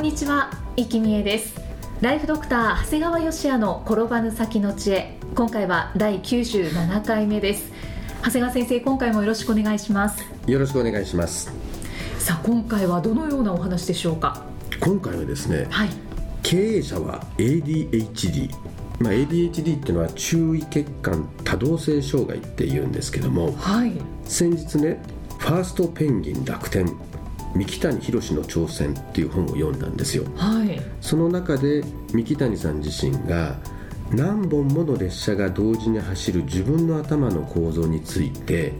[0.00, 1.60] んにちは、生きみえです。
[2.00, 5.18] ライフドクター長谷川芳也の転ばぬ先の知恵。
[5.34, 7.70] 今回は第97回目です。
[8.24, 10.24] 長谷川先生今回もよろしくお願いします。
[10.46, 11.52] よろしくお願いします。
[12.18, 14.42] さあ今回はどのようなお話でしょうか？
[14.80, 15.90] 今回はですねはい。
[16.42, 18.50] 経営者は ADHD
[19.00, 23.92] まあ、ADHD っていうのは注意欠陥多動性障害って言うんですけどもはい。
[24.24, 25.02] 先日ね
[25.38, 26.90] 「ファーストペンギン楽天
[27.54, 30.24] 三木谷博の挑戦」っていう本を読んだんですよ。
[30.36, 30.80] はい。
[31.00, 33.58] その中で三木谷さん自身が
[34.12, 38.72] 何本もの列車が同時に走る自分の頭の構造について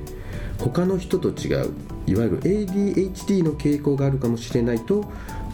[0.59, 1.71] 他の人と違う
[2.07, 5.05] いわゆる ADHD の傾向があるかもしれないと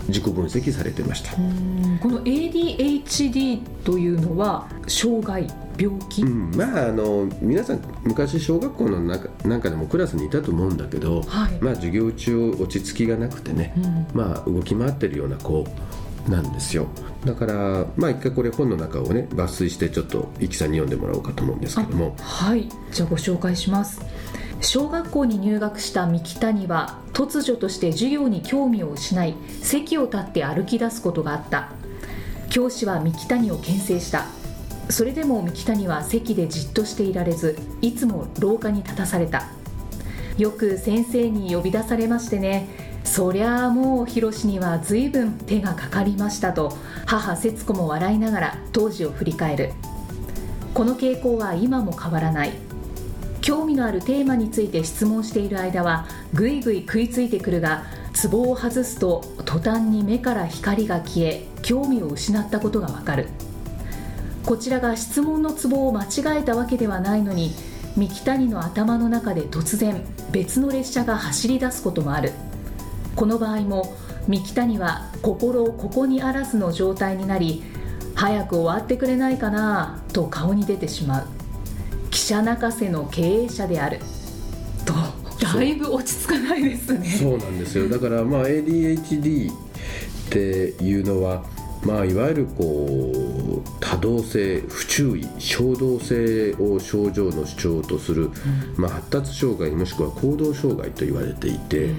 [0.09, 1.99] 自己分析されてました、うん。
[2.01, 5.47] この ADHD というのは障害
[5.79, 11.59] 病気、うん、まああの皆さん昔小学校の中なんかでもクラスにいたと思うんだけど、はい。
[11.61, 14.07] まあ授業中落ち着きがなくてね、うん。
[14.13, 15.67] まあ動き回ってるような子
[16.29, 16.87] なんですよ。
[17.25, 22.15] だからまあ一回これ本の中をね抜粋してちょっとイキさんに読んでもらおうかと思うんですけども。
[22.21, 22.69] はい。
[22.93, 24.01] じゃあご紹介します
[24.61, 31.71] 小学校に入学した三木谷は突如として授業に興味を失い席を立って歩き出すことがあった。
[32.49, 34.27] 教師は三木谷を牽制した。
[34.89, 39.49] それでも三木谷は席でじっとしていられずいつも廊下に立たされた。
[40.39, 42.69] よく先生に呼び出されましてね
[43.05, 49.73] そりゃあもうヒロシには随分手がかかりましたと母節子も笑いながら当時を振り返る。
[50.75, 52.66] この傾向は今も変わらない。
[53.47, 63.29] 興味のあるテーマについて質問している間はぐいぐい食いついてくるがツボを外すと途端に目から光が消え興味を失ったことがわかる。
[64.45, 67.53] こちらが質問のツボを間違えたわけではないのに
[67.97, 72.33] 三木谷の頭の中で突然別の列車が走り出すこともある。
[73.15, 73.95] この場合も
[74.27, 77.63] 三木谷は心をここにあらずの状態になり
[78.17, 81.36] 早く終わってくれないかなと顔に出てしまう。
[82.11, 84.01] 記者泣かせの経営者である。
[84.85, 84.95] と
[85.41, 87.09] だいぶ落ち着かないですね。
[87.09, 87.89] そうなんですよ。
[87.89, 89.55] だからまあ ADHD っ
[90.31, 90.39] て
[90.83, 91.45] いうのは
[91.85, 98.31] まあいわゆるこう多動性不注意衝動性を症状の主張とする、
[98.77, 101.91] まあ、発達障害もしくは行動障害と言われていて、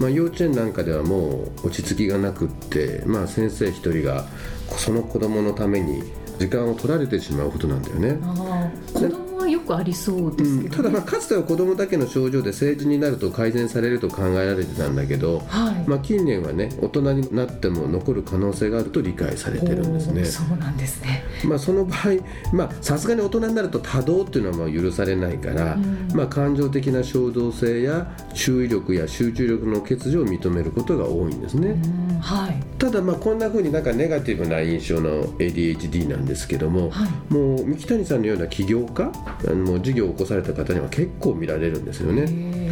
[0.00, 4.26] まあ、幼稚園なんかではもう落ち着きがなくって、まあ、先生一人が
[4.76, 6.02] その子供のために
[6.38, 8.18] 時間を取られてしまうことなんだよね。
[9.64, 10.76] くありそうですけど、ね。
[10.76, 15.88] ただまあかつては子供だけの症状で成人になると改善されると考えられてたんだけど、はい。
[15.88, 20.24] まあ、近年はね大人になっても残る可能性があると理解されてるんですね。
[20.24, 21.24] そうなんですね。
[21.44, 21.98] まあ、その場合
[22.52, 26.08] まあさすがに大人になると多動っていうのはまあ許されないから、うん。
[26.14, 31.68] まあ、感情的な衝動性や注意力や集中力の欠如を認めることが多いんですね。
[31.68, 32.62] うんはい。
[32.78, 37.32] ただまあこんな風になんかネガティブな印象の ADHD なんですけども、はい。
[37.32, 39.12] もう三木谷さんのような起業家
[39.46, 42.26] あのもう事業を起こされた方には結構見られるんですよね。
[42.28, 42.64] へ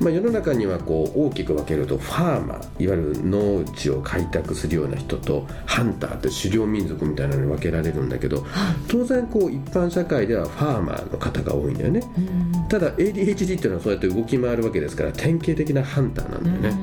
[0.00, 8.44] まあ、世の中にはこう大きく分けるとファーマーいわゆる農地を開拓するような人とハンターって狩猟民族みたいなのに分けられるんだけど
[8.88, 12.02] 当然こう一般社会ではファーマーの方が多いんだよね。
[12.68, 16.80] ただ ADHD っていうのはそうやって動き回るわけですから典型的なハンターなんだよね、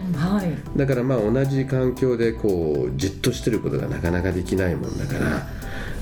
[0.76, 5.48] だからまあ同じ環境でこうじっとしてることがなかなかできないもんだから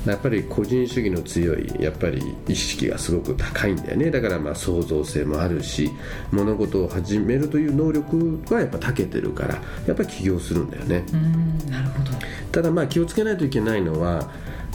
[0.05, 4.11] やっぱり個人主義の強いやっぱり意識がすごく高いんだよね。
[4.11, 5.91] だからまあ創造性もあるし
[6.31, 9.55] 物事を始めるという能力はやっぱ長けてるから
[9.87, 11.03] やっぱり起業するんだよね。
[11.13, 12.11] うんなるほど。
[12.51, 14.31] ただまあ気をつけないといけないのは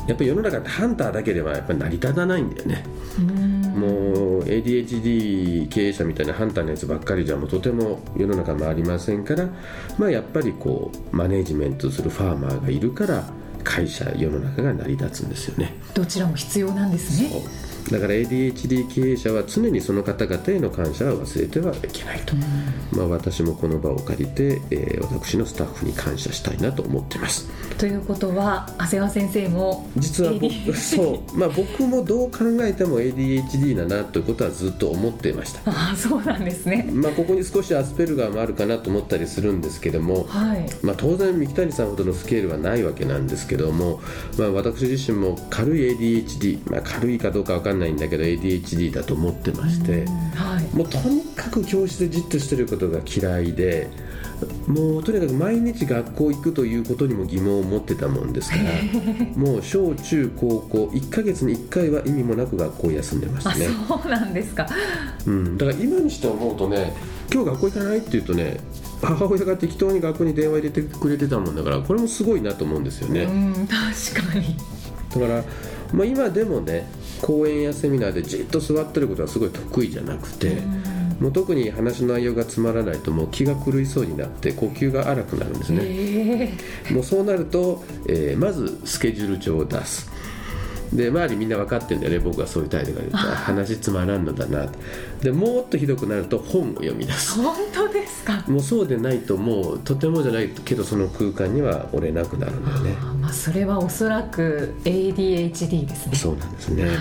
[0.07, 2.85] やっぱり世の中ってハンターだけではやっぱり成り立たないんだよね。
[3.19, 3.55] うん。
[3.75, 3.89] も
[4.39, 9.49] う ADHD 経営者みたいなハンターのやつばっかりじゃもうとても世の中回りませんから、
[9.99, 13.25] まあ、やっぱりこうマネジメントするファーマーがいるから
[13.65, 15.75] 会社世の中が成り立つんですよね。
[15.95, 17.31] どちらも必要なんですね
[17.91, 22.35] だから ADHD 経営者は常にその方々への感謝は忘れてはいけないと、
[22.93, 27.49] まあ、私もこの場を借りて、えー、私のスタッフに感謝したいなと思ってます。
[27.77, 35.61] ということは長谷川先生も実は僕そう、まあ、僕もどう考えても ADHD だなということはずっと思ってました。
[35.67, 40.67] あそうなんですね、まあ、ここに少しアスペルガーもあるかなと思ったりするんですけども、はい。
[40.83, 44.01] まあ、当然三木谷さんほどのスケールはないわけなんですけども、
[44.39, 50.05] まあ、私自身も軽い ADHD、まあ、軽いかどうか分かんないんだけど ADHD だと思ってまして、
[50.35, 53.91] はい、もうとにかく教室でじっとしてることが嫌いで
[54.67, 58.63] もうとにかく毎日学校行くということにも疑問を持ってたもんですから
[59.37, 64.67] もう小中高校1か月に1回は意味もなく学校を休んでましたねそうなんですか、
[65.27, 66.95] うん、だから今にして思うとね
[67.33, 68.61] 今日学校行かないって言うとね
[69.03, 73.25] 母親が適当に学校に電話入れてくれてたもんだからこれもすごいなと思うんですよね。
[73.25, 74.57] うん確かに。
[75.15, 75.45] だから、
[75.95, 76.87] まあ、今でもね
[77.23, 80.63] 講演やセミナーでじっと座ってることはすごい得意じゃなくて。
[81.21, 86.59] もう特に話の内容がつまらないともう気が狂いそうになって呼吸が荒くなるんですね、
[86.91, 90.11] もうそうなると、えー、まずスケジュール帳を出す
[90.95, 94.71] で周りみんな分かってんだよね僕がそういう態度が出た話つまらんのだな。
[95.21, 97.41] でもっとひどくなると本を読み出す。
[97.41, 98.45] 本当ですか？
[98.47, 102.95] もうそうでないともうとてもじゃないけどその空間には折れなくなるんだよね。
[103.21, 106.17] まあそれはおそらく ADHD ですね。
[106.17, 106.95] そうなんですね、はい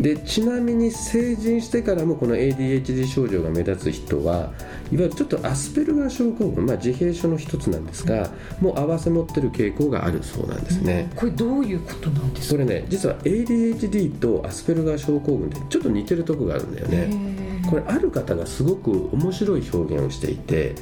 [0.00, 4.52] でちなみに成人してからもこの ADHD 症状が目立つ人はいわ
[4.92, 8.30] ゆるちょっとアスペルガー症候群、まあ、自閉症の一つなんですが、
[8.60, 12.54] うん、もう併せ持ってる傾向があるそうなんですね、うん、これどういうことなんですか？
[12.54, 17.38] これね実は ADHD とアスペルガー症候群ってちょっと似てるとこがあるんだよね。
[17.68, 20.74] これある方がすごく面白い表現をしていて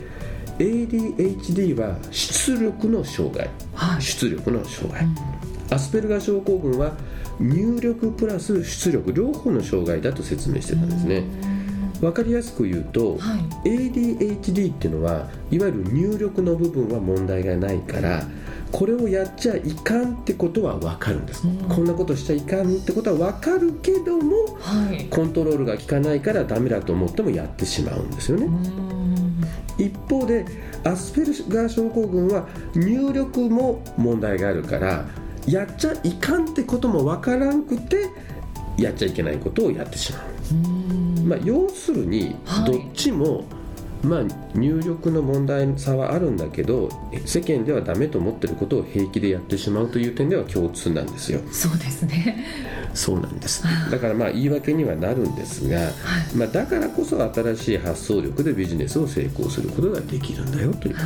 [0.59, 5.15] ADHD は出力の障害、はい、出力の障害、うん、
[5.71, 6.93] アスペルガー症候群は
[7.39, 11.25] 入力プラス出力両方の障害だと説明してたんですね。
[12.01, 18.23] 分かりやすく言うと、はい、ADHD っていうのはいわゆる入力の部分は問題がないから
[18.71, 28.49] これをやっちゃいかんってことは分かるんです、うん、こんなことしちゃいかんってことは分かるけども、はい、コントロールが効かないからダメだと思ってもやってしまうんですよね。
[29.79, 30.45] 一方で
[30.85, 35.05] アスペルガー症候群は入力も問題があるから
[35.47, 38.11] やっちゃいかんってこともわからんくて
[38.77, 40.23] やっちゃいけないことをやってしまう。
[41.27, 43.45] まあ、要するにどっちも、はい
[44.03, 44.21] まあ、
[44.55, 46.89] 入力の問題差はあるんだけど
[47.25, 51.41] 世間ではダメと思ってることを平気でやってしまうという点では共通なんですよ。
[51.51, 52.45] そうですね。
[52.95, 53.65] そうなんです。
[53.91, 55.91] だからまあ言い訳にはなるんですが、はい、
[56.37, 61.01] まあ、だからこそ新しい発想力でビジネスを成功することができるんだよというこ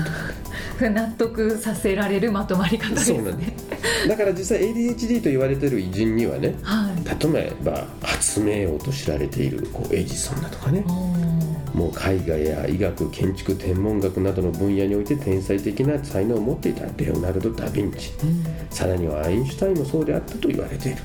[0.79, 0.91] と。
[0.91, 3.19] 納得させられるまとまり方ですね。
[3.19, 10.85] そうなんですだから実際 ADHD と言われてる偉人にはね、はい、例えば発明王と知られているこうエジソンだとかね。
[11.75, 20.99] もう絵画や医学建築天文学などの分野において天才的な才能を持っていたレオナルド・ダ・ヴィンチ、うん、さらにはアインシュタインもそうであったと言われている。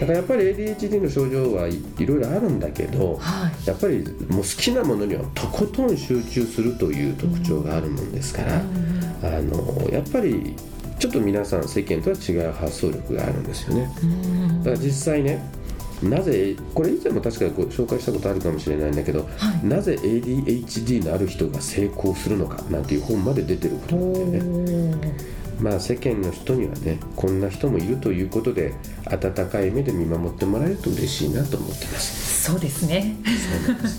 [0.00, 10.54] だからやっぱり ADHD の症状はいろいろあるんだけど、はい、やっぱりもう好きなものにはとことん集中するという特徴があるもんですから、うん、あのやっぱり
[10.98, 13.90] ちょっと皆さん世間とは違う発想力があるんですよね。
[14.58, 15.42] だから実際ね
[16.02, 19.26] なぜこれ以前も確かにご紹介したことあるかもしれないんだけど、は
[19.62, 25.38] い、なぜ ADHD のある人が成功するのかなんていう本まで出てることなんだよね。
[25.60, 28.74] まあ世間の人にはねこんな人もいるということで
[29.06, 32.44] 温かい目で見守ってもらえると嬉しいなと思ってます。
[32.44, 33.16] そうですね。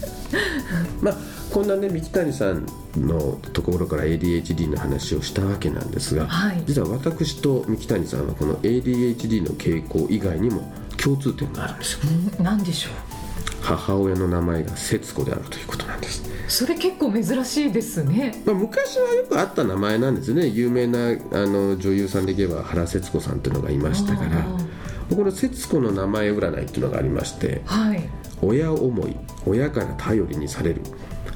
[1.01, 11.99] まあこんなね三木谷さんのところから ADHD の話をしたわけなんですが、はい、実は私と三木谷さんはこの ADHD の傾向以外にも共通点があるんですよ。
[12.41, 12.93] 何でしょう。
[13.61, 16.23] 母親の名前が節子であるということなんです。
[16.47, 20.47] それ結構珍しいですね、まあ、昔はよくあった名前なんですね。
[20.47, 24.45] 有名なあの女優さんで言えば原節子さんっていうのがいましたから
[25.13, 28.09] この節子の名前占いっていうのがありまして、はい、
[28.41, 30.81] 親思い親から頼りにされる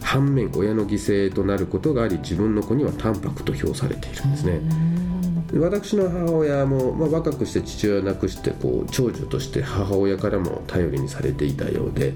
[0.03, 4.62] 反面親の犠牲となることがあり自分の子には淡白と評されているんですね。
[5.60, 12.15] 私の母親も、まあ、若くして父親を亡くしてこう長女として母親からも頼りにされていたようで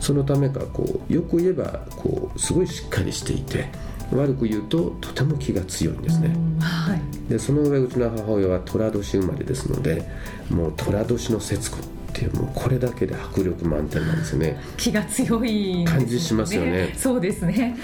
[0.00, 3.68] そのためかこうよく言えばこうすごいしっかりしていて
[4.12, 10.02] 悪く言うととても気が強いんですね、はい、でその上うちの母親は寅年生まれですので
[10.50, 11.78] もう寅年の節子
[12.26, 14.60] ってもうこれだけで迫力満点なんですね。
[14.76, 16.94] 気が強い、ね、感じしますよね。
[16.96, 17.76] そうですね。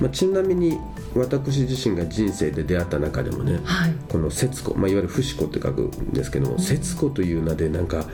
[0.00, 0.78] まあ、ちなみに
[1.14, 8.06] 私自身が人生で出会った中でもね、はい、この節子、まあ、いわゆる不死子って書くんですけども、うん、節子という名でなんか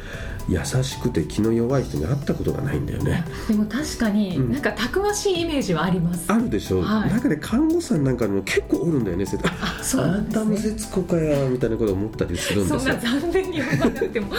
[0.49, 3.25] 優しくて気の弱い人に会ったことがないんだよね。
[3.49, 4.53] でも確かに、うん。
[4.53, 6.33] なんかたくましいイメージはあります。
[6.33, 7.11] あるでしょ、はい。
[7.11, 9.41] 中で看護師さんなんかでも結構おるんだよねせあ
[9.81, 10.35] あそうあなんんですね。
[10.35, 12.81] たも節子かやみたいなこと思ったりするんですよ。
[12.81, 14.33] そんな残念に思わなくても。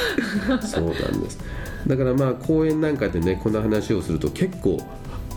[0.62, 1.40] そうなんです。
[1.86, 4.80] だからまあ講演なんかでねこの話をすると結構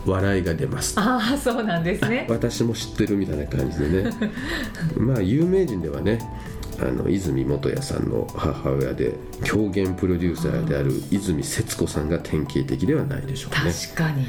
[0.07, 0.95] 笑いが出ます。
[0.99, 2.27] ああそうなんですね。
[2.31, 4.11] 私も知ってるみたいな感じでね。
[4.97, 6.19] まあ有名人ではね
[6.81, 13.73] あの泉元彌さんの母親で狂言プロデューサーである泉節子さんが典型的ではないでしょうね。
[13.73, 14.27] 確かに、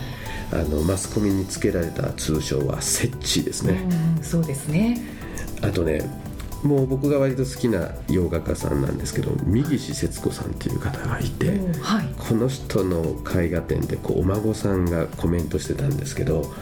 [0.51, 3.81] あのマスコミにつけられた通称はセッチーですね、
[4.17, 4.99] うんそうですね。
[5.61, 6.01] あとね
[6.63, 12.07] もう僕が割と好きな洋画家さんなんですけど三岸節子さんっていう方がいて、うんはい。
[12.17, 16.53] この人の絵画展でこうお孫さんがコメントしてたんですけど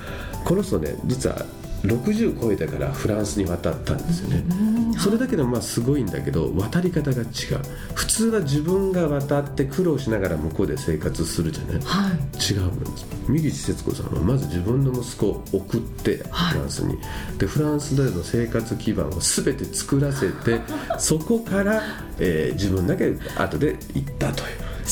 [0.46, 1.46] この人ね実は
[1.83, 4.93] 60超えてからフランスに渡ったんですよね、うん。
[5.00, 7.27] それだけでもまあすごいんだけど渡り方が違う。
[7.93, 11.81] 普通は自分が渡って苦労しながら向こうで生活するじゃない？
[11.83, 12.12] はい。
[12.53, 13.05] 違うんです。
[13.27, 16.53] 三岸節子さんはまず自分の息子を送ってはい。
[16.53, 16.98] フランスに、
[17.38, 20.59] でフランスでの生活基盤を全て作らせて
[21.00, 21.81] そこから、
[22.19, 24.59] えー自分だけ後で行ったという。
[24.79, 24.89] もう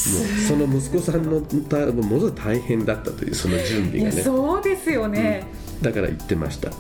[0.47, 4.21] その息子さんのたものすごい大変だったというその準備がね。
[4.21, 5.47] そうですよね、
[5.81, 6.71] だから言ってました。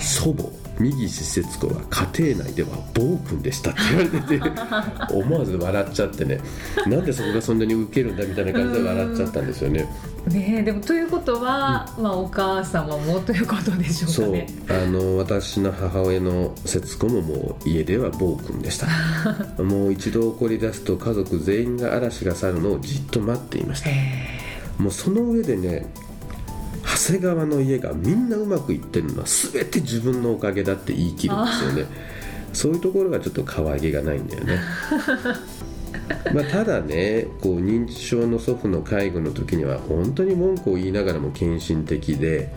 [0.00, 4.50] 祖母三岸節子は家庭内では暴君でしたって言われてて
[5.14, 6.40] 思わず笑っちゃってね。
[6.86, 9.86] なんでそこがそんなにウケるんだみたいな感じで笑っちゃったんですよね。
[10.26, 14.26] ねえでもということは、まあ、お母様もということでしょうそう。
[14.26, 18.86] かねあの私の母親の節子ももう家では暴君でした。
[19.62, 23.90] もう一度怒り出すと家族全員が嵐が去るのをじっと待っていました。
[23.90, 24.40] へ
[24.78, 25.86] もうその上でね
[26.96, 31.86] 長谷川の家がみんなうまくいってるのは全て自分のおかげだって言い切るんですよね。
[32.52, 34.58] そういうところがちょっと可愛げがないんだよね。
[36.34, 42.50] まあただねこう認知症の祖父の介護の時には本当に文句を言いながらも献身的で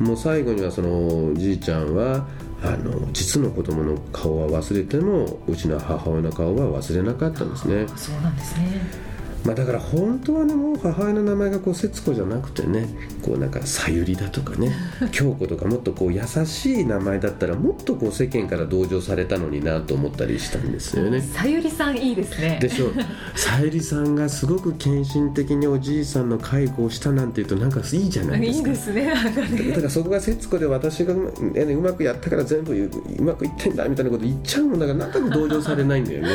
[0.00, 1.94] え、もう最後にはそのじいちゃん。
[1.94, 2.26] は
[2.62, 9.07] あの実の子供の顔は忘れてもうちの母親の顔は忘れなかったんですねあそうなんですね
[9.48, 12.86] まあ、だから本当はねもう母親の名前がこう節子じゃなくてね
[13.22, 14.74] こうなんかさゆりだとかね
[15.10, 21.22] 京子とかもっとこう優しい名前だったらもっとこう世間から同情されたのになと思ったりしたんですよね。
[21.22, 22.58] さゆりさんいいですね。
[22.60, 22.92] でしょう。
[23.34, 28.68] さゆりさんがすごく献身的におじいさんの介護をしたなんていうとなんかいいじゃないですか。
[28.68, 36.28] いいですねなんかだねからそこが節子で私がうま,、ね、うまくやったから全部うまくいってんだみたいなこと言っちゃうもんだからなんとなく同情されないんだよね。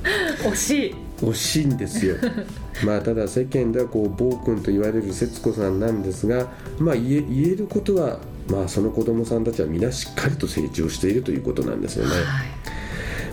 [0.42, 2.16] 惜しい惜しいんですよ。
[2.84, 12.22] まあただ世間ではこう暴君と言われる節子さんなんですがまあ言えることはまあその子供さんたちは皆しっかりと成長しているということなんですよね、はい。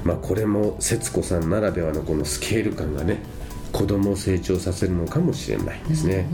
[0.03, 3.21] まあこれも節子さんならではのこのスケール感がね
[3.71, 6.27] 子供を成長させるのかもしれないですね、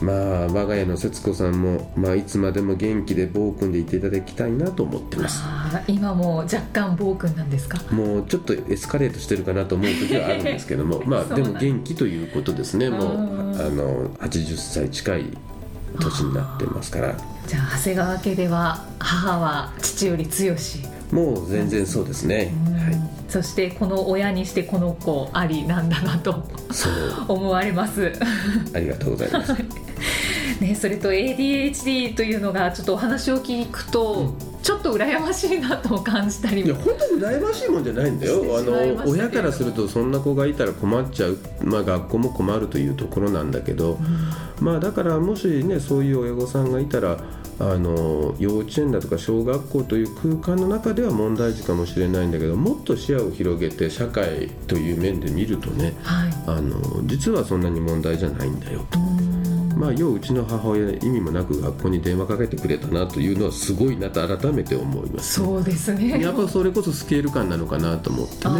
[0.00, 5.42] まあ我が家の節子さんも、まあ、いつまでも元気で暴君でいていただきたいなと思ってます。
[5.88, 7.78] 今も若干暴君なんですか？
[7.92, 12.90] もうちょっとエスカレートしてるかなと思う時はあるんですけども まあでも元気ということですね。
[12.90, 15.24] もううんあの80歳近い
[16.00, 17.14] 年になってますから。
[17.46, 22.52] じゃあ長谷川家では母は父より強し、もう全然そうですね。
[22.70, 22.77] はい
[23.28, 26.44] そしてこの親にしてこの子ありなんだなと
[27.28, 28.12] 思われます。
[28.74, 29.54] ありがとうございます。
[30.60, 38.34] ね、それと ADHD というのがちょっとお話を聞くと、ちょっと羨ましいなと感じたりいやも本当に羨ましいもんじゃないんだよ。
[38.56, 43.98] あしてしまいましたけれどの親からするとそんな子がいたら困っちゃう、まあ、学校も困るというところなんだけど、
[44.60, 47.18] まあだからもしねそういう親御さんがいたら
[47.60, 56.32] あの幼稚園だとか小学校という空間の中では問題児かもしれないんだけどもっと視野を広げて社会という面で見るとねはい。
[56.46, 58.98] あの実はそんなに問題じゃないんだよと。
[58.98, 59.28] うん。
[59.78, 66.20] まあ、よううちの母親意味もなく学校に電話かけてくれたなというのはすごいなと改めて思います、そうですね。
[66.20, 68.54] やっぱそれこそスケール感なのかなと思ってね、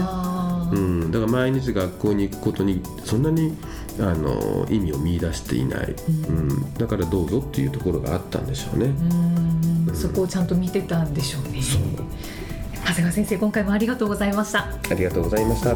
[0.72, 3.56] うん、だから毎日学校に行くことにそんなに
[4.00, 5.94] あの意味を見出していない、
[6.28, 6.74] うん。
[6.74, 8.86] だからどうぞっていうところがあったんでしょうね。
[9.86, 9.94] うん。
[9.94, 11.60] そこをちゃんと見てたんでしょうね。
[11.60, 11.82] そう。
[12.84, 14.68] 長谷川先生今回もありがとうございました。
[14.90, 15.74] ありがとうございました。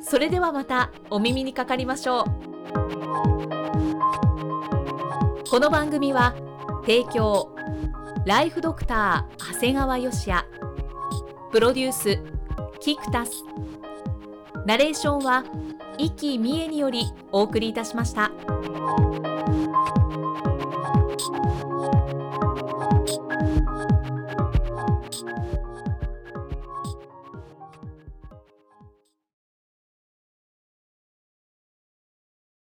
[0.00, 2.24] それではまたお耳にかかりましょう。
[5.50, 6.34] この番組は
[6.82, 7.54] 提供
[8.26, 10.44] ライフドクター長谷川芳也。
[11.50, 12.18] プロデュース
[12.80, 13.44] キクタス。
[14.66, 15.44] ナレーションは
[15.98, 18.30] 生きみえによりお送りいたしました。